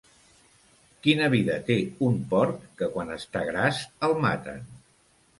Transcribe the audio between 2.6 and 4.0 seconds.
que quan està gras